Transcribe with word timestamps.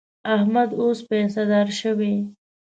احمد 0.35 0.69
اوس 0.79 0.99
پیسهدار 1.09 1.67
شوی. 1.79 2.15